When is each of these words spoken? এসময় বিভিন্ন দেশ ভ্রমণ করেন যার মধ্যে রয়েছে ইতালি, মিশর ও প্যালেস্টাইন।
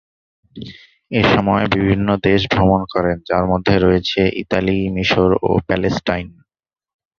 এসময় 1.11 1.65
বিভিন্ন 1.75 2.07
দেশ 2.23 2.41
ভ্রমণ 2.53 2.81
করেন 2.93 3.17
যার 3.29 3.43
মধ্যে 3.47 3.75
রয়েছে 3.77 4.21
ইতালি, 4.41 4.77
মিশর 4.95 5.29
ও 5.43 5.51
প্যালেস্টাইন। 5.67 6.27